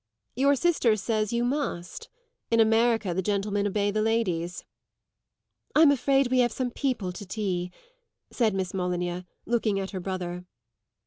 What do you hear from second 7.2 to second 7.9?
tea,"